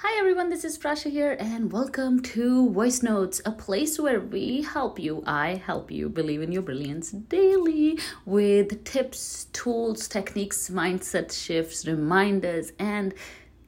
Hi 0.00 0.18
everyone, 0.18 0.50
this 0.50 0.62
is 0.62 0.76
Prasha 0.76 1.10
here, 1.10 1.38
and 1.40 1.72
welcome 1.72 2.20
to 2.20 2.68
Voice 2.68 3.02
Notes, 3.02 3.40
a 3.46 3.50
place 3.50 3.98
where 3.98 4.20
we 4.20 4.60
help 4.60 4.98
you, 4.98 5.22
I 5.26 5.54
help 5.54 5.90
you 5.90 6.10
believe 6.10 6.42
in 6.42 6.52
your 6.52 6.60
brilliance 6.60 7.12
daily 7.12 7.98
with 8.26 8.84
tips, 8.84 9.46
tools, 9.54 10.06
techniques, 10.06 10.68
mindset 10.68 11.32
shifts, 11.32 11.86
reminders, 11.86 12.74
and 12.78 13.14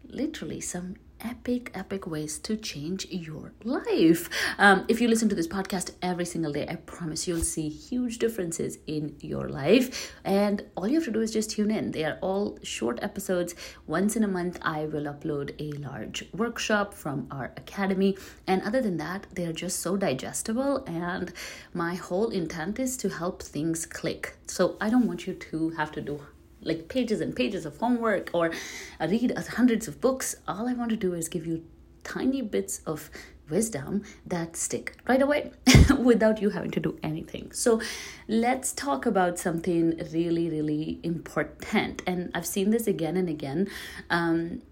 literally 0.05 0.61
some 0.61 0.97
epic, 1.21 1.71
epic 1.75 2.07
ways 2.07 2.39
to 2.41 2.57
change 2.57 3.07
your 3.11 3.53
life. 3.65 4.29
Um, 4.59 4.85
if 4.89 5.01
you 5.01 5.09
listen 5.09 5.29
to 5.29 5.35
this 5.35 5.47
podcast 5.47 5.93
every 6.03 6.25
single 6.25 6.53
day, 6.53 6.67
I 6.69 6.77
promise 6.77 7.27
you'll 7.27 7.41
see 7.41 7.69
huge 7.69 8.19
differences 8.19 8.79
in 8.87 9.17
your 9.21 9.49
life. 9.49 10.15
And 10.25 10.65
all 10.77 10.89
you 10.89 10.95
have 10.95 11.05
to 11.05 11.11
do 11.11 11.21
is 11.21 11.33
just 11.33 11.51
tune 11.51 11.71
in. 11.71 11.91
They 11.91 12.05
are 12.05 12.19
all 12.21 12.59
short 12.63 12.99
episodes. 13.03 13.55
Once 13.87 14.17
in 14.17 14.25
a 14.25 14.29
month, 14.29 14.59
I 14.63 14.87
will 14.87 15.05
upload 15.05 15.55
a 15.59 15.77
large 15.79 16.25
workshop 16.33 16.95
from 16.95 17.27
our 17.31 17.53
academy. 17.57 18.17
And 18.47 18.63
other 18.63 18.81
than 18.81 18.97
that, 18.99 19.27
they 19.33 19.47
are 19.47 19.53
just 19.53 19.81
so 19.81 19.97
digestible. 19.97 20.85
And 20.87 21.33
my 21.75 21.95
whole 21.95 22.31
intent 22.31 22.79
is 22.79 22.97
to 22.99 23.09
help 23.09 23.43
things 23.43 23.87
click. 23.87 24.37
So 24.47 24.77
I 24.81 24.91
don't 24.91 25.07
want 25.07 25.27
you 25.27 25.35
to 25.35 25.71
have 25.71 25.93
to 25.93 26.01
do 26.01 26.21
like 26.63 26.89
pages 26.89 27.21
and 27.21 27.35
pages 27.35 27.65
of 27.67 27.77
homework 27.79 28.31
or 28.33 28.53
read 29.01 29.37
hundreds 29.37 29.89
of 29.89 30.01
books. 30.01 30.37
All 30.47 30.69
I 30.69 30.75
want 30.75 30.91
to 30.91 30.97
do 30.97 31.15
is 31.15 31.29
give 31.29 31.47
you 31.47 31.65
tiny 32.05 32.43
bits 32.43 32.81
of 32.87 33.11
wisdom 33.51 34.03
that 34.27 34.57
stick 34.57 34.97
right 35.09 35.23
away 35.23 35.51
without 35.99 36.41
you 36.43 36.51
having 36.51 36.71
to 36.71 36.81
do 36.81 36.99
anything. 37.03 37.51
So, 37.53 37.81
let's 38.27 38.73
talk 38.73 39.07
about 39.07 39.39
something 39.39 39.99
really, 40.13 40.51
really 40.51 41.01
important. 41.03 42.03
And 42.07 42.31
I've 42.35 42.47
seen 42.47 42.71
this 42.71 42.87
again 42.87 43.17
and 43.17 43.29
again. 43.29 43.69
Um, 44.11 44.63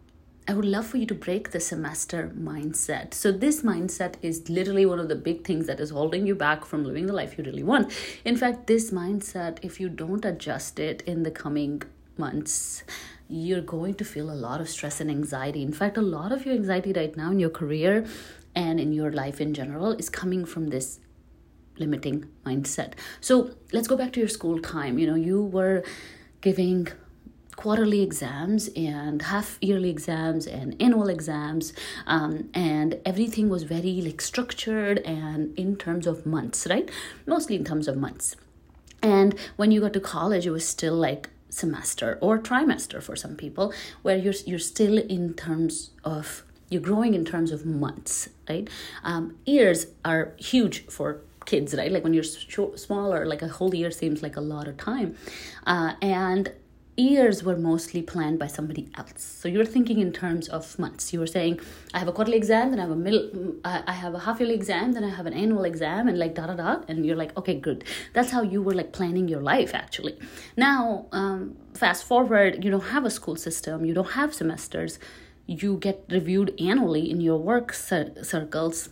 I 0.49 0.55
would 0.55 0.65
love 0.65 0.87
for 0.87 0.97
you 0.97 1.07
to 1.07 1.15
break 1.15 1.51
the 1.51 1.59
semester 1.59 2.33
mindset. 2.39 3.15
So, 3.15 3.33
this 3.33 3.63
mindset 3.63 4.15
is 4.23 4.49
literally 4.49 4.87
one 4.87 5.01
of 5.01 5.09
the 5.09 5.17
big 5.17 5.45
things 5.45 5.67
that 5.67 5.81
is 5.81 5.91
holding 5.91 6.25
you 6.25 6.37
back 6.37 6.65
from 6.65 6.85
living 6.85 7.07
the 7.07 7.13
life 7.13 7.37
you 7.37 7.43
really 7.43 7.65
want. 7.65 7.93
In 8.25 8.37
fact, 8.37 8.69
this 8.69 8.93
mindset, 8.93 9.59
if 9.63 9.81
you 9.81 9.89
don't 9.89 10.25
adjust 10.25 10.79
it 10.79 11.03
in 11.03 11.25
the 11.25 11.33
coming 11.33 11.83
months, 12.17 12.85
you're 13.29 13.61
going 13.61 13.95
to 13.95 14.05
feel 14.05 14.31
a 14.31 14.39
lot 14.47 14.61
of 14.61 14.69
stress 14.69 15.01
and 15.01 15.11
anxiety. 15.11 15.63
In 15.63 15.73
fact, 15.73 15.97
a 15.97 16.03
lot 16.03 16.31
of 16.31 16.47
your 16.47 16.55
anxiety 16.55 16.93
right 16.93 17.17
now 17.17 17.33
in 17.33 17.41
your 17.41 17.51
career 17.51 18.07
and 18.55 18.79
in 18.79 18.93
your 18.93 19.11
life 19.11 19.41
in 19.41 19.53
general 19.53 19.93
is 19.93 20.09
coming 20.09 20.45
from 20.45 20.69
this 20.69 21.01
limiting 21.77 22.25
mindset. 22.45 22.93
So, 23.21 23.51
let's 23.73 23.89
go 23.89 23.97
back 23.97 24.13
to 24.13 24.21
your 24.21 24.29
school 24.29 24.61
time. 24.61 24.97
You 25.01 25.09
know, 25.09 25.17
you 25.17 25.43
were 25.43 25.83
giving 26.41 26.87
quarterly 27.57 28.03
exams 28.03 28.69
and 28.77 29.23
half 29.23 29.59
yearly 29.61 29.91
exams 29.91 30.47
and 30.47 30.81
annual 30.81 31.09
exams 31.09 31.73
um, 32.07 32.49
and 32.55 33.01
everything 33.05 33.49
was 33.49 33.63
very 33.63 34.01
like 34.03 34.21
structured 34.21 34.99
and 34.99 35.59
in 35.59 35.75
terms 35.77 36.07
of 36.07 36.27
months 36.27 36.67
right? 36.69 36.91
Mostly 37.27 37.57
in 37.57 37.65
terms 37.65 37.89
of 37.89 37.97
months. 37.97 38.37
And 39.03 39.35
when 39.57 39.71
you 39.71 39.81
got 39.81 39.95
to 39.95 40.01
college 40.01 40.47
it 40.47 40.51
was 40.51 40.67
still 40.69 40.95
like 40.95 41.31
semester 41.49 42.19
or 42.21 42.39
trimester 42.39 43.03
for 43.03 43.17
some 43.17 43.35
people 43.35 43.73
where 44.03 44.17
you're 44.17 44.35
you're 44.45 44.59
still 44.59 44.99
in 44.99 45.33
terms 45.33 45.91
of 46.05 46.45
you're 46.69 46.83
growing 46.83 47.15
in 47.15 47.25
terms 47.25 47.51
of 47.53 47.65
months 47.65 48.29
right? 48.49 48.69
Um, 49.03 49.37
years 49.47 49.87
are 50.05 50.35
huge 50.37 50.87
for 50.89 51.21
kids 51.47 51.75
right? 51.75 51.91
Like 51.91 52.05
when 52.05 52.13
you're 52.13 52.25
sh- 52.25 52.59
smaller 52.75 53.25
like 53.25 53.41
a 53.41 53.49
whole 53.49 53.75
year 53.75 53.91
seems 53.91 54.23
like 54.23 54.37
a 54.37 54.41
lot 54.41 54.69
of 54.69 54.77
time. 54.77 55.17
Uh, 55.67 55.95
and 56.03 56.53
years 56.97 57.43
were 57.43 57.57
mostly 57.57 58.01
planned 58.03 58.39
by 58.39 58.47
somebody 58.47 58.89
else. 58.97 59.23
So 59.23 59.49
you're 59.49 59.67
thinking 59.67 59.99
in 60.01 60.13
terms 60.13 60.49
of 60.49 60.79
months. 60.79 61.13
You 61.13 61.21
were 61.21 61.27
saying, 61.27 61.61
I 61.93 61.99
have 61.99 62.09
a 62.09 62.13
quarterly 62.13 62.37
exam, 62.37 62.71
then 62.71 62.81
I 62.81 62.83
have 62.83 62.91
a 62.91 62.97
middle, 62.97 63.57
I 63.65 63.93
have 63.93 64.15
a 64.15 64.19
half 64.21 64.41
yearly 64.41 64.55
exam, 64.55 64.93
then 64.93 65.05
I 65.05 65.11
have 65.11 65.27
an 65.27 65.35
annual 65.35 65.65
exam, 65.65 66.09
and 66.09 66.19
like 66.19 66.35
da 66.35 66.47
da 66.47 66.55
da. 66.55 66.83
And 66.89 67.05
you're 67.05 67.17
like, 67.17 67.37
okay, 67.37 67.55
good. 67.55 67.85
That's 68.15 68.31
how 68.31 68.43
you 68.43 68.63
were 68.63 68.75
like 68.75 68.93
planning 68.93 69.29
your 69.29 69.43
life 69.43 69.75
actually. 69.75 70.19
Now, 70.57 71.07
um, 71.13 71.57
fast 71.75 72.05
forward, 72.05 72.65
you 72.65 72.71
don't 72.71 72.89
have 72.97 73.05
a 73.05 73.11
school 73.11 73.37
system, 73.37 73.85
you 73.85 73.95
don't 73.95 74.13
have 74.13 74.35
semesters. 74.35 74.99
You 75.49 75.77
get 75.77 76.05
reviewed 76.11 76.61
annually 76.61 77.09
in 77.09 77.21
your 77.21 77.39
work 77.39 77.73
cir- 77.73 78.15
circles, 78.23 78.89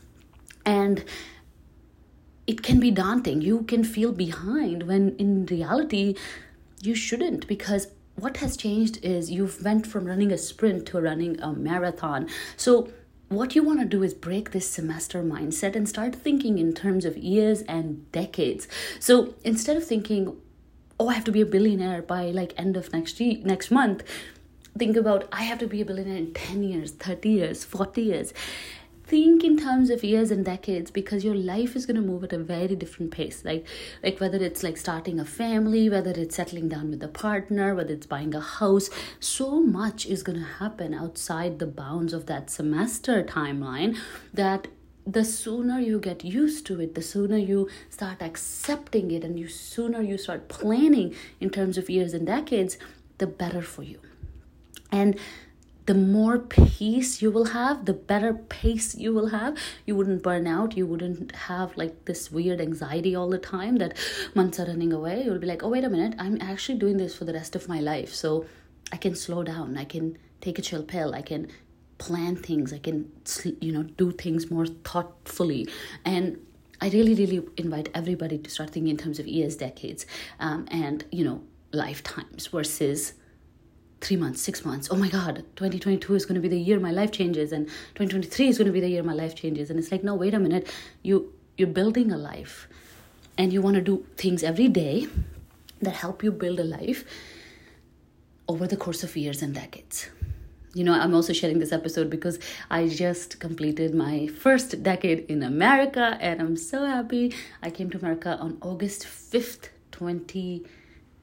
and 0.64 1.04
it 2.46 2.62
can 2.62 2.78
be 2.78 2.92
daunting. 2.92 3.40
You 3.40 3.62
can 3.62 3.82
feel 3.82 4.12
behind 4.12 4.84
when 4.84 5.16
in 5.16 5.46
reality 5.46 6.14
you 6.86 6.94
shouldn't 6.94 7.46
because 7.46 7.88
what 8.16 8.36
has 8.38 8.56
changed 8.56 9.04
is 9.04 9.30
you've 9.30 9.62
went 9.64 9.86
from 9.86 10.04
running 10.04 10.30
a 10.30 10.38
sprint 10.38 10.86
to 10.86 11.00
running 11.00 11.40
a 11.40 11.52
marathon. 11.52 12.28
So 12.56 12.88
what 13.28 13.56
you 13.56 13.62
want 13.64 13.80
to 13.80 13.86
do 13.86 14.02
is 14.02 14.14
break 14.14 14.52
this 14.52 14.68
semester 14.68 15.22
mindset 15.22 15.74
and 15.74 15.88
start 15.88 16.14
thinking 16.14 16.58
in 16.58 16.72
terms 16.74 17.04
of 17.04 17.16
years 17.16 17.62
and 17.62 18.10
decades. 18.12 18.68
So 19.00 19.34
instead 19.42 19.76
of 19.76 19.84
thinking 19.84 20.36
oh 20.98 21.08
i 21.08 21.14
have 21.14 21.24
to 21.24 21.32
be 21.32 21.40
a 21.40 21.46
billionaire 21.46 22.02
by 22.02 22.26
like 22.26 22.52
end 22.56 22.76
of 22.76 22.92
next 22.92 23.20
year 23.20 23.38
next 23.44 23.70
month 23.70 24.02
think 24.78 24.96
about 24.96 25.28
i 25.32 25.42
have 25.42 25.58
to 25.58 25.66
be 25.66 25.80
a 25.80 25.84
billionaire 25.84 26.16
in 26.16 26.32
10 26.32 26.62
years 26.62 26.90
30 26.92 27.28
years 27.28 27.64
40 27.64 28.02
years 28.02 28.32
think 29.06 29.44
in 29.44 29.56
terms 29.56 29.90
of 29.90 30.02
years 30.02 30.30
and 30.30 30.44
decades 30.44 30.90
because 30.90 31.24
your 31.24 31.34
life 31.34 31.76
is 31.76 31.86
going 31.86 31.96
to 31.96 32.02
move 32.02 32.24
at 32.24 32.32
a 32.32 32.38
very 32.38 32.74
different 32.74 33.10
pace 33.10 33.44
like 33.44 33.66
like 34.02 34.18
whether 34.20 34.38
it's 34.38 34.62
like 34.62 34.76
starting 34.76 35.20
a 35.20 35.24
family 35.24 35.88
whether 35.90 36.10
it's 36.10 36.36
settling 36.36 36.68
down 36.68 36.90
with 36.90 37.02
a 37.02 37.08
partner 37.08 37.74
whether 37.74 37.92
it's 37.92 38.06
buying 38.06 38.34
a 38.34 38.40
house 38.40 38.88
so 39.20 39.60
much 39.60 40.06
is 40.06 40.22
going 40.22 40.38
to 40.38 40.44
happen 40.44 40.94
outside 40.94 41.58
the 41.58 41.66
bounds 41.66 42.12
of 42.12 42.26
that 42.26 42.48
semester 42.50 43.22
timeline 43.22 43.96
that 44.32 44.68
the 45.06 45.24
sooner 45.24 45.78
you 45.78 45.98
get 45.98 46.24
used 46.24 46.64
to 46.64 46.80
it 46.80 46.94
the 46.94 47.02
sooner 47.02 47.36
you 47.36 47.68
start 47.90 48.22
accepting 48.22 49.10
it 49.10 49.22
and 49.22 49.38
you 49.38 49.46
sooner 49.46 50.00
you 50.00 50.16
start 50.16 50.48
planning 50.48 51.14
in 51.40 51.50
terms 51.50 51.76
of 51.76 51.90
years 51.90 52.14
and 52.14 52.26
decades 52.26 52.78
the 53.18 53.26
better 53.26 53.62
for 53.62 53.82
you. 53.82 53.98
And 54.90 55.18
the 55.86 55.94
more 55.94 56.38
peace 56.38 57.20
you 57.20 57.30
will 57.30 57.46
have, 57.46 57.84
the 57.84 57.92
better 57.92 58.32
pace 58.32 58.94
you 58.94 59.12
will 59.12 59.28
have. 59.28 59.56
You 59.86 59.94
wouldn't 59.96 60.22
burn 60.22 60.46
out. 60.46 60.76
You 60.76 60.86
wouldn't 60.86 61.34
have 61.34 61.76
like 61.76 62.06
this 62.06 62.32
weird 62.32 62.60
anxiety 62.60 63.14
all 63.14 63.28
the 63.28 63.38
time 63.38 63.76
that 63.76 63.96
months 64.34 64.58
are 64.58 64.66
running 64.66 64.92
away. 64.92 65.22
You'll 65.24 65.38
be 65.38 65.46
like, 65.46 65.62
oh, 65.62 65.68
wait 65.68 65.84
a 65.84 65.90
minute, 65.90 66.14
I'm 66.18 66.40
actually 66.40 66.78
doing 66.78 66.96
this 66.96 67.14
for 67.14 67.24
the 67.24 67.34
rest 67.34 67.54
of 67.54 67.68
my 67.68 67.80
life. 67.80 68.14
So 68.14 68.46
I 68.92 68.96
can 68.96 69.14
slow 69.14 69.42
down. 69.42 69.76
I 69.76 69.84
can 69.84 70.16
take 70.40 70.58
a 70.58 70.62
chill 70.62 70.82
pill. 70.82 71.14
I 71.14 71.22
can 71.22 71.48
plan 71.98 72.36
things. 72.36 72.72
I 72.72 72.78
can, 72.78 73.10
you 73.60 73.72
know, 73.72 73.82
do 73.82 74.10
things 74.10 74.50
more 74.50 74.66
thoughtfully. 74.66 75.68
And 76.04 76.38
I 76.80 76.88
really, 76.88 77.14
really 77.14 77.42
invite 77.56 77.88
everybody 77.94 78.38
to 78.38 78.50
start 78.50 78.70
thinking 78.70 78.90
in 78.90 78.96
terms 78.96 79.18
of 79.18 79.26
years, 79.26 79.56
decades, 79.56 80.06
um, 80.40 80.66
and, 80.70 81.04
you 81.12 81.24
know, 81.24 81.42
lifetimes 81.72 82.46
versus 82.46 83.14
three 84.04 84.16
months, 84.16 84.40
six 84.42 84.64
months. 84.64 84.88
Oh 84.90 84.96
my 84.96 85.08
God, 85.08 85.44
2022 85.56 86.14
is 86.14 86.26
going 86.26 86.34
to 86.34 86.40
be 86.40 86.48
the 86.48 86.60
year 86.60 86.78
my 86.78 86.90
life 86.90 87.10
changes, 87.10 87.52
and 87.52 87.66
2023 87.94 88.48
is 88.48 88.58
going 88.58 88.66
to 88.66 88.72
be 88.72 88.80
the 88.80 88.88
year 88.88 89.02
my 89.02 89.14
life 89.14 89.34
changes. 89.34 89.70
And 89.70 89.78
it's 89.78 89.90
like, 89.90 90.04
no, 90.04 90.14
wait 90.14 90.34
a 90.34 90.38
minute. 90.38 90.72
You 91.02 91.32
you're 91.56 91.68
building 91.68 92.10
a 92.12 92.16
life, 92.16 92.68
and 93.38 93.52
you 93.52 93.62
want 93.62 93.76
to 93.76 93.82
do 93.82 94.04
things 94.16 94.42
every 94.42 94.68
day 94.68 95.08
that 95.80 95.94
help 95.94 96.22
you 96.22 96.32
build 96.32 96.60
a 96.60 96.64
life 96.64 97.04
over 98.48 98.66
the 98.66 98.76
course 98.76 99.02
of 99.02 99.16
years 99.16 99.42
and 99.42 99.54
decades. 99.54 100.08
You 100.74 100.82
know, 100.82 100.92
I'm 100.92 101.14
also 101.14 101.32
sharing 101.32 101.60
this 101.60 101.70
episode 101.70 102.10
because 102.10 102.40
I 102.68 102.88
just 102.88 103.38
completed 103.38 103.94
my 103.94 104.26
first 104.26 104.82
decade 104.82 105.20
in 105.28 105.42
America, 105.42 106.18
and 106.20 106.40
I'm 106.40 106.56
so 106.56 106.84
happy. 106.84 107.32
I 107.62 107.70
came 107.70 107.90
to 107.90 107.98
America 107.98 108.36
on 108.40 108.58
August 108.60 109.04
5th, 109.04 109.68
20. 109.92 110.64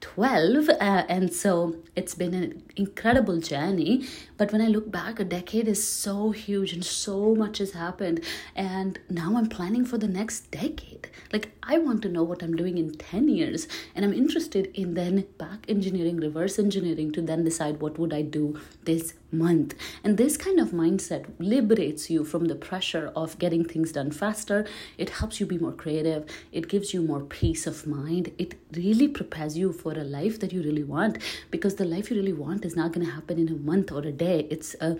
12 0.02 0.68
uh, 0.68 1.04
and 1.08 1.32
so 1.32 1.76
it's 1.94 2.14
been 2.14 2.34
an 2.34 2.62
incredible 2.76 3.38
journey 3.38 4.06
but 4.36 4.52
when 4.52 4.60
i 4.60 4.66
look 4.66 4.90
back 4.90 5.20
a 5.20 5.24
decade 5.24 5.68
is 5.68 5.86
so 5.86 6.30
huge 6.30 6.72
and 6.72 6.84
so 6.84 7.34
much 7.34 7.58
has 7.58 7.72
happened 7.72 8.22
and 8.54 8.98
now 9.08 9.36
i'm 9.36 9.48
planning 9.48 9.84
for 9.84 9.98
the 9.98 10.08
next 10.08 10.50
decade. 10.50 11.08
Like 11.32 11.52
i 11.62 11.78
want 11.78 12.02
to 12.02 12.08
know 12.08 12.22
what 12.22 12.42
i'm 12.42 12.56
doing 12.56 12.78
in 12.78 12.94
10 12.94 13.28
years 13.28 13.68
and 13.94 14.04
i'm 14.04 14.12
interested 14.12 14.70
in 14.74 14.94
then 14.94 15.26
back 15.38 15.64
engineering 15.68 16.18
reverse 16.18 16.58
engineering 16.58 17.12
to 17.12 17.22
then 17.22 17.44
decide 17.44 17.80
what 17.80 17.98
would 17.98 18.12
i 18.12 18.22
do 18.22 18.60
this 18.84 19.14
month. 19.32 19.74
And 20.04 20.18
this 20.18 20.36
kind 20.36 20.60
of 20.60 20.70
mindset 20.70 21.26
liberates 21.38 22.10
you 22.10 22.24
from 22.24 22.46
the 22.46 22.54
pressure 22.54 23.10
of 23.16 23.38
getting 23.38 23.64
things 23.64 23.92
done 23.92 24.10
faster. 24.10 24.66
It 24.98 25.10
helps 25.10 25.40
you 25.40 25.46
be 25.46 25.58
more 25.58 25.72
creative. 25.72 26.26
It 26.52 26.68
gives 26.68 26.92
you 26.92 27.02
more 27.02 27.20
peace 27.20 27.66
of 27.66 27.86
mind. 27.86 28.32
It 28.38 28.54
really 28.76 29.08
prepares 29.08 29.56
you 29.56 29.72
for 29.72 29.92
a 29.92 30.04
life 30.04 30.38
that 30.40 30.52
you 30.52 30.62
really 30.62 30.84
want 30.84 31.18
because 31.50 31.76
the 31.76 31.84
life 31.84 32.10
you 32.10 32.16
really 32.16 32.32
want 32.32 32.61
is 32.64 32.76
not 32.76 32.92
going 32.92 33.06
to 33.06 33.12
happen 33.12 33.38
in 33.38 33.48
a 33.48 33.56
month 33.56 33.92
or 33.92 34.00
a 34.00 34.12
day. 34.12 34.46
It's 34.50 34.74
a 34.80 34.98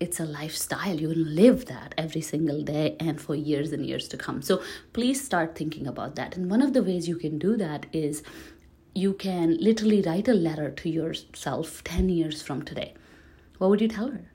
it's 0.00 0.20
a 0.20 0.24
lifestyle. 0.24 1.00
You 1.00 1.08
will 1.08 1.16
live 1.16 1.66
that 1.66 1.94
every 1.96 2.20
single 2.20 2.62
day 2.62 2.96
and 3.00 3.20
for 3.20 3.34
years 3.34 3.72
and 3.72 3.86
years 3.86 4.08
to 4.08 4.16
come. 4.16 4.42
So 4.42 4.62
please 4.92 5.24
start 5.24 5.56
thinking 5.56 5.86
about 5.86 6.16
that. 6.16 6.36
And 6.36 6.50
one 6.50 6.60
of 6.62 6.72
the 6.72 6.82
ways 6.82 7.08
you 7.08 7.16
can 7.16 7.38
do 7.38 7.56
that 7.56 7.86
is 7.92 8.22
you 8.94 9.14
can 9.14 9.56
literally 9.58 10.02
write 10.02 10.28
a 10.28 10.34
letter 10.34 10.70
to 10.70 10.90
yourself 10.90 11.82
10 11.84 12.08
years 12.08 12.42
from 12.42 12.62
today. 12.62 12.94
What 13.58 13.70
would 13.70 13.80
you 13.80 13.88
tell 13.88 14.08
her 14.08 14.30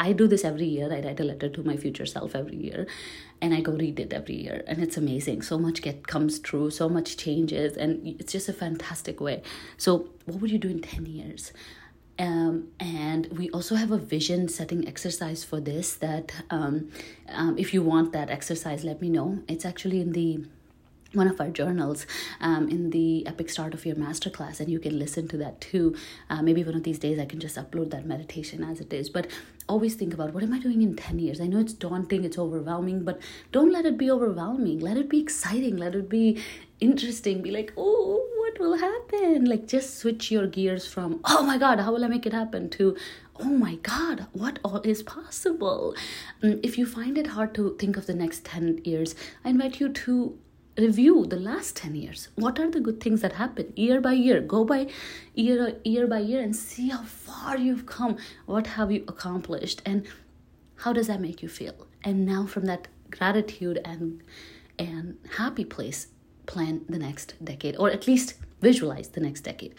I 0.00 0.12
do 0.12 0.26
this 0.26 0.44
every 0.44 0.64
year. 0.64 0.86
I 0.86 1.00
write 1.00 1.20
a 1.20 1.24
letter 1.24 1.50
to 1.50 1.62
my 1.62 1.76
future 1.76 2.06
self 2.06 2.34
every 2.34 2.56
year 2.56 2.86
and 3.42 3.52
I 3.52 3.60
go 3.60 3.72
read 3.72 4.00
it 4.00 4.14
every 4.14 4.36
year. 4.36 4.64
And 4.66 4.82
it's 4.82 4.96
amazing. 4.96 5.42
So 5.42 5.58
much 5.58 5.82
get 5.82 6.06
comes 6.06 6.38
true, 6.38 6.70
so 6.70 6.88
much 6.88 7.18
changes, 7.18 7.76
and 7.76 8.06
it's 8.18 8.32
just 8.32 8.48
a 8.48 8.54
fantastic 8.54 9.20
way. 9.20 9.42
So 9.76 10.08
what 10.24 10.40
would 10.40 10.50
you 10.50 10.58
do 10.58 10.68
in 10.68 10.80
10 10.80 11.04
years? 11.04 11.52
Um, 12.18 12.68
and 12.80 13.26
we 13.38 13.50
also 13.50 13.76
have 13.76 13.90
a 13.90 13.98
vision 13.98 14.48
setting 14.48 14.88
exercise 14.88 15.44
for 15.44 15.60
this 15.60 15.94
that 15.96 16.32
um, 16.50 16.90
um, 17.28 17.56
if 17.58 17.72
you 17.72 17.82
want 17.82 18.12
that 18.12 18.28
exercise 18.28 18.84
let 18.84 19.00
me 19.00 19.08
know 19.08 19.38
it's 19.48 19.64
actually 19.64 20.02
in 20.02 20.12
the 20.12 20.44
one 21.12 21.26
of 21.26 21.40
our 21.40 21.48
journals 21.48 22.06
um, 22.40 22.68
in 22.68 22.90
the 22.90 23.26
epic 23.26 23.50
start 23.50 23.74
of 23.74 23.84
your 23.84 23.96
masterclass 23.96 24.60
and 24.60 24.70
you 24.70 24.78
can 24.78 24.98
listen 24.98 25.26
to 25.28 25.36
that 25.36 25.60
too. 25.60 25.96
Uh, 26.28 26.40
maybe 26.40 26.62
one 26.62 26.76
of 26.76 26.84
these 26.84 26.98
days 26.98 27.18
i 27.18 27.24
can 27.24 27.40
just 27.40 27.56
upload 27.56 27.90
that 27.90 28.06
meditation 28.06 28.62
as 28.62 28.80
it 28.80 28.92
is. 28.92 29.10
But 29.10 29.26
always 29.68 29.94
think 29.94 30.14
about 30.14 30.32
what 30.32 30.42
am 30.42 30.52
i 30.52 30.58
doing 30.58 30.82
in 30.82 30.94
10 30.94 31.18
years? 31.18 31.40
I 31.40 31.46
know 31.46 31.58
it's 31.58 31.72
daunting 31.72 32.24
it's 32.24 32.38
overwhelming 32.38 33.04
but 33.04 33.20
don't 33.50 33.72
let 33.72 33.86
it 33.86 33.98
be 33.98 34.10
overwhelming. 34.10 34.78
Let 34.78 34.96
it 34.96 35.08
be 35.08 35.20
exciting. 35.20 35.76
Let 35.76 35.94
it 35.94 36.08
be 36.08 36.42
interesting. 36.80 37.42
Be 37.42 37.50
like 37.50 37.72
oh 37.76 38.26
what 38.38 38.58
will 38.60 38.78
happen? 38.78 39.46
Like 39.46 39.66
just 39.66 39.98
switch 39.98 40.30
your 40.30 40.46
gears 40.46 40.86
from 40.86 41.20
oh 41.24 41.42
my 41.42 41.58
god 41.58 41.80
how 41.80 41.92
will 41.92 42.04
i 42.04 42.08
make 42.08 42.26
it 42.26 42.32
happen? 42.32 42.68
to 42.70 42.96
oh 43.40 43.48
my 43.48 43.74
god 43.76 44.26
what 44.32 44.60
all 44.64 44.80
is 44.82 45.02
possible? 45.02 45.94
Um, 46.42 46.60
if 46.62 46.78
you 46.78 46.86
find 46.86 47.18
it 47.18 47.28
hard 47.28 47.52
to 47.54 47.76
think 47.80 47.96
of 47.96 48.06
the 48.06 48.14
next 48.14 48.44
10 48.44 48.82
years 48.84 49.16
i 49.44 49.48
invite 49.48 49.80
you 49.80 49.88
to 49.88 50.38
review 50.78 51.26
the 51.26 51.36
last 51.36 51.76
10 51.76 51.94
years. 51.94 52.28
What 52.34 52.58
are 52.58 52.70
the 52.70 52.80
good 52.80 53.00
things 53.00 53.20
that 53.22 53.34
happen 53.34 53.72
year 53.76 54.00
by 54.00 54.12
year? 54.12 54.40
Go 54.40 54.64
by 54.64 54.88
year 55.34 55.76
year 55.84 56.06
by 56.06 56.20
year 56.20 56.40
and 56.40 56.54
see 56.54 56.88
how 56.88 57.02
far 57.02 57.56
you've 57.56 57.86
come. 57.86 58.16
What 58.46 58.66
have 58.66 58.90
you 58.90 59.04
accomplished? 59.08 59.82
And 59.84 60.06
how 60.76 60.92
does 60.92 61.08
that 61.08 61.20
make 61.20 61.42
you 61.42 61.48
feel? 61.48 61.86
And 62.02 62.24
now 62.24 62.46
from 62.46 62.64
that 62.66 62.88
gratitude 63.10 63.80
and 63.84 64.22
and 64.78 65.18
happy 65.36 65.64
place 65.64 66.08
plan 66.46 66.82
the 66.88 66.98
next 66.98 67.34
decade 67.44 67.76
or 67.76 67.90
at 67.90 68.06
least 68.06 68.34
visualize 68.60 69.08
the 69.08 69.20
next 69.20 69.42
decade 69.42 69.74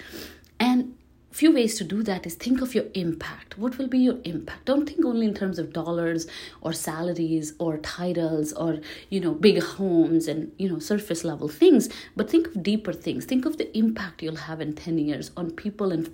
few 1.31 1.53
ways 1.53 1.77
to 1.77 1.83
do 1.83 2.03
that 2.03 2.25
is 2.25 2.35
think 2.35 2.61
of 2.61 2.75
your 2.75 2.85
impact. 2.93 3.57
What 3.57 3.77
will 3.77 3.87
be 3.87 3.99
your 3.99 4.17
impact? 4.23 4.65
Don't 4.65 4.87
think 4.87 5.05
only 5.05 5.25
in 5.25 5.33
terms 5.33 5.59
of 5.59 5.73
dollars 5.73 6.27
or 6.61 6.73
salaries 6.73 7.53
or 7.57 7.77
titles 7.77 8.53
or 8.53 8.79
you 9.09 9.19
know 9.19 9.33
big 9.33 9.61
homes 9.61 10.27
and 10.27 10.51
you 10.57 10.69
know 10.69 10.79
surface 10.79 11.23
level 11.23 11.47
things 11.47 11.89
but 12.15 12.29
think 12.29 12.47
of 12.47 12.61
deeper 12.63 12.93
things. 12.93 13.25
Think 13.25 13.45
of 13.45 13.57
the 13.57 13.75
impact 13.77 14.21
you'll 14.21 14.35
have 14.35 14.61
in 14.61 14.73
10 14.73 14.97
years 14.97 15.31
on 15.37 15.51
people 15.51 15.91
and 15.91 16.09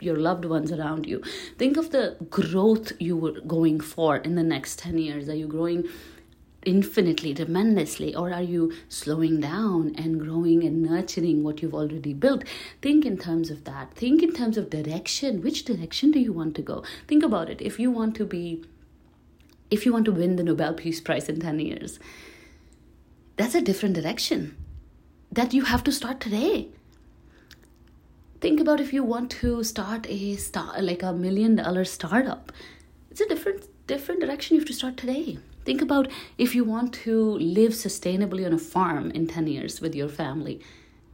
your 0.00 0.16
loved 0.16 0.44
ones 0.44 0.72
around 0.72 1.06
you. 1.06 1.22
Think 1.58 1.76
of 1.76 1.90
the 1.90 2.16
growth 2.30 2.92
you 2.98 3.16
were 3.16 3.40
going 3.40 3.80
for 3.80 4.16
in 4.16 4.34
the 4.34 4.42
next 4.42 4.78
10 4.78 4.98
years. 4.98 5.28
Are 5.28 5.34
you 5.34 5.46
growing 5.46 5.88
infinitely, 6.64 7.34
tremendously, 7.34 8.14
or 8.14 8.32
are 8.32 8.42
you 8.42 8.72
slowing 8.88 9.40
down 9.40 9.94
and 9.96 10.20
growing 10.20 10.62
and 10.64 10.82
nurturing 10.82 11.42
what 11.42 11.62
you've 11.62 11.74
already 11.74 12.12
built? 12.12 12.44
Think 12.82 13.06
in 13.06 13.16
terms 13.16 13.50
of 13.50 13.64
that. 13.64 13.94
Think 13.94 14.22
in 14.22 14.32
terms 14.32 14.58
of 14.58 14.70
direction. 14.70 15.42
Which 15.42 15.64
direction 15.64 16.10
do 16.10 16.18
you 16.18 16.32
want 16.32 16.54
to 16.56 16.62
go? 16.62 16.84
Think 17.08 17.22
about 17.22 17.48
it. 17.48 17.60
If 17.60 17.78
you 17.78 17.90
want 17.90 18.14
to 18.16 18.24
be, 18.24 18.62
if 19.70 19.86
you 19.86 19.92
want 19.92 20.04
to 20.06 20.12
win 20.12 20.36
the 20.36 20.42
Nobel 20.42 20.74
Peace 20.74 21.00
Prize 21.00 21.28
in 21.28 21.40
10 21.40 21.60
years, 21.60 21.98
that's 23.36 23.54
a 23.54 23.62
different 23.62 23.94
direction 23.94 24.56
that 25.32 25.54
you 25.54 25.64
have 25.64 25.84
to 25.84 25.92
start 25.92 26.20
today. 26.20 26.68
Think 28.40 28.60
about 28.60 28.80
if 28.80 28.92
you 28.92 29.04
want 29.04 29.30
to 29.42 29.62
start 29.64 30.06
a 30.08 30.36
start 30.36 30.82
like 30.82 31.02
a 31.02 31.12
million 31.12 31.56
dollar 31.56 31.84
startup. 31.84 32.52
It's 33.10 33.20
a 33.20 33.28
different 33.28 33.66
different 33.86 34.20
direction 34.20 34.54
you 34.54 34.60
have 34.60 34.68
to 34.68 34.72
start 34.72 34.96
today 34.96 35.38
Think 35.64 35.82
about 35.82 36.08
if 36.38 36.54
you 36.54 36.64
want 36.64 36.94
to 37.04 37.38
live 37.38 37.72
sustainably 37.72 38.46
on 38.46 38.52
a 38.52 38.58
farm 38.58 39.10
in 39.10 39.26
10 39.26 39.46
years 39.46 39.80
with 39.80 39.94
your 39.94 40.08
family. 40.08 40.60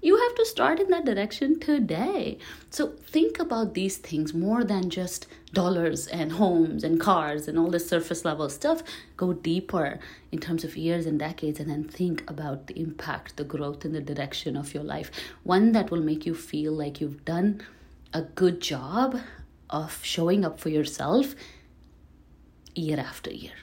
You 0.02 0.16
have 0.16 0.34
to 0.36 0.46
start 0.46 0.78
in 0.78 0.88
that 0.90 1.04
direction 1.04 1.58
today. 1.58 2.38
So 2.70 2.92
think 3.08 3.40
about 3.40 3.74
these 3.74 3.96
things 3.96 4.32
more 4.32 4.62
than 4.62 4.88
just 4.88 5.26
dollars 5.52 6.06
and 6.06 6.32
homes 6.32 6.84
and 6.84 7.00
cars 7.00 7.48
and 7.48 7.58
all 7.58 7.70
this 7.70 7.88
surface 7.88 8.24
level 8.24 8.48
stuff. 8.48 8.84
Go 9.16 9.32
deeper 9.32 9.98
in 10.30 10.38
terms 10.38 10.62
of 10.62 10.76
years 10.76 11.06
and 11.06 11.18
decades 11.18 11.58
and 11.58 11.68
then 11.68 11.82
think 11.82 12.22
about 12.30 12.68
the 12.68 12.78
impact, 12.78 13.36
the 13.36 13.42
growth, 13.42 13.84
and 13.84 13.94
the 13.94 14.00
direction 14.00 14.56
of 14.56 14.74
your 14.74 14.84
life. 14.84 15.10
One 15.42 15.72
that 15.72 15.90
will 15.90 16.02
make 16.02 16.24
you 16.24 16.34
feel 16.34 16.72
like 16.72 17.00
you've 17.00 17.24
done 17.24 17.62
a 18.12 18.22
good 18.22 18.60
job 18.60 19.18
of 19.70 19.98
showing 20.04 20.44
up 20.44 20.60
for 20.60 20.68
yourself 20.68 21.34
year 22.76 23.00
after 23.00 23.32
year. 23.32 23.54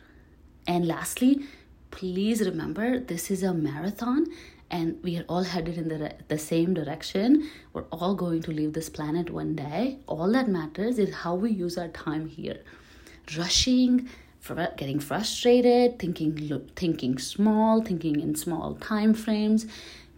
And 0.68 0.88
lastly, 0.88 1.46
please 1.92 2.42
remember 2.42 3.00
this 3.00 3.30
is 3.30 3.44
a 3.44 3.54
marathon 3.54 4.28
and 4.72 4.98
we 5.04 5.18
are 5.18 5.26
all 5.30 5.44
headed 5.44 5.78
in 5.78 5.88
the, 5.88 6.16
the 6.30 6.38
same 6.40 6.74
direction. 6.74 7.50
We're 7.74 7.86
all 7.92 8.16
going 8.16 8.42
to 8.44 8.52
leave 8.52 8.74
this 8.74 8.90
planet 8.90 9.30
one 9.30 9.56
day. 9.56 10.00
All 10.08 10.32
that 10.32 10.48
matters 10.48 10.98
is 10.98 11.14
how 11.14 11.36
we 11.36 11.52
use 11.52 11.78
our 11.78 11.90
time 11.90 12.28
here. 12.28 12.60
Rushing, 13.38 14.10
getting 14.78 15.00
frustrated, 15.00 16.00
thinking 16.00 16.70
thinking 16.76 17.18
small, 17.20 17.82
thinking 17.82 18.20
in 18.20 18.36
small 18.36 18.76
time 18.76 19.14
frames, 19.14 19.68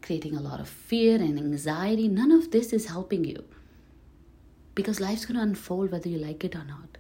creating 0.02 0.36
a 0.36 0.42
lot 0.42 0.60
of 0.60 0.70
fear 0.70 1.16
and 1.16 1.38
anxiety. 1.38 2.08
None 2.08 2.32
of 2.32 2.52
this 2.52 2.72
is 2.72 2.86
helping 2.86 3.26
you. 3.26 3.44
Because 4.74 5.00
life's 5.00 5.26
going 5.26 5.38
to 5.38 5.44
unfold 5.44 5.92
whether 5.92 6.10
you 6.10 6.18
like 6.18 6.44
it 6.44 6.56
or 6.56 6.64
not. 6.64 6.98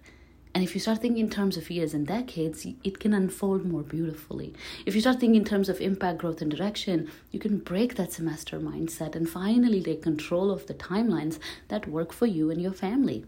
And 0.55 0.63
if 0.63 0.73
you 0.73 0.79
start 0.79 1.01
thinking 1.01 1.19
in 1.19 1.29
terms 1.29 1.57
of 1.57 1.69
years 1.69 1.93
and 1.93 2.07
decades, 2.07 2.65
it 2.81 2.97
can 2.97 3.13
unfold 3.13 3.65
more 3.65 3.83
beautifully. 3.83 4.53
If 4.85 4.95
you 4.95 5.01
start 5.01 5.19
thinking 5.19 5.35
in 5.35 5.43
terms 5.43 5.67
of 5.67 5.81
impact, 5.81 6.19
growth, 6.19 6.41
and 6.41 6.49
direction, 6.49 7.11
you 7.31 7.41
can 7.41 7.57
break 7.57 7.95
that 7.95 8.13
semester 8.13 8.57
mindset 8.57 9.17
and 9.17 9.29
finally 9.29 9.83
take 9.83 10.01
control 10.01 10.49
of 10.49 10.65
the 10.67 10.73
timelines 10.73 11.39
that 11.67 11.89
work 11.89 12.13
for 12.13 12.25
you 12.25 12.51
and 12.51 12.61
your 12.61 12.71
family. 12.71 13.25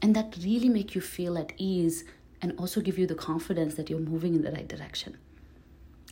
And 0.00 0.14
that 0.14 0.36
really 0.44 0.68
make 0.68 0.94
you 0.94 1.00
feel 1.00 1.36
at 1.36 1.52
ease 1.58 2.04
and 2.40 2.56
also 2.56 2.80
give 2.80 3.00
you 3.00 3.08
the 3.08 3.16
confidence 3.16 3.74
that 3.74 3.90
you're 3.90 3.98
moving 3.98 4.36
in 4.36 4.42
the 4.42 4.52
right 4.52 4.68
direction. 4.68 5.18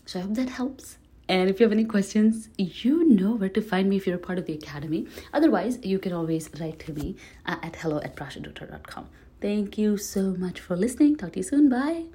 So 0.06 0.18
I 0.18 0.22
hope 0.22 0.34
that 0.34 0.48
helps. 0.48 0.98
And 1.28 1.48
if 1.50 1.60
you 1.60 1.64
have 1.64 1.72
any 1.72 1.84
questions, 1.84 2.48
you 2.58 3.08
know 3.08 3.36
where 3.36 3.48
to 3.48 3.62
find 3.62 3.88
me 3.88 3.96
if 3.96 4.08
you're 4.08 4.16
a 4.16 4.26
part 4.26 4.38
of 4.38 4.46
the 4.46 4.54
academy. 4.54 5.06
Otherwise, 5.32 5.78
you 5.84 6.00
can 6.00 6.12
always 6.12 6.50
write 6.58 6.80
to 6.80 6.92
me 6.92 7.14
uh, 7.46 7.58
at 7.62 7.76
hello 7.76 7.98
at 7.98 8.16
prashadutra.com. 8.16 9.08
Thank 9.42 9.76
you 9.76 9.98
so 9.98 10.32
much 10.32 10.58
for 10.60 10.74
listening. 10.74 11.16
Talk 11.16 11.32
to 11.32 11.40
you 11.40 11.42
soon. 11.42 11.68
Bye. 11.68 12.12